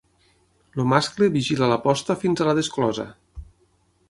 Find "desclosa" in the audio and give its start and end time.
2.63-3.07